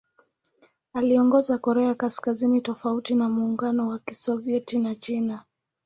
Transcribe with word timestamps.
Aliongoza 0.93 1.57
Korea 1.57 1.95
Kaskazini 1.95 2.61
tofauti 2.61 3.15
na 3.15 3.29
Muungano 3.29 3.87
wa 3.87 3.99
Kisovyeti 3.99 4.79
na 4.79 4.95
China. 4.95 5.43